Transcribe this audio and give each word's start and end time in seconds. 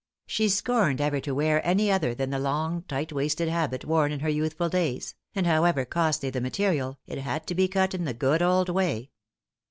She 0.25 0.49
scorned 0.49 0.99
ever 0.99 1.19
to 1.19 1.35
wear 1.35 1.63
any 1.63 1.91
other 1.91 2.15
than 2.15 2.31
the 2.31 2.39
long 2.39 2.81
tight 2.87 3.13
waisted 3.13 3.47
habit 3.47 3.85
worn 3.85 4.11
in 4.11 4.21
her 4.21 4.29
youthful 4.29 4.67
days; 4.67 5.13
and 5.35 5.45
however 5.45 5.85
costly 5.85 6.31
the 6.31 6.41
material, 6.41 6.97
it 7.05 7.19
had 7.19 7.45
to 7.45 7.53
be 7.53 7.67
cut 7.67 7.93
in 7.93 8.05
the 8.05 8.15
good 8.15 8.41
old 8.41 8.67
way. 8.69 9.11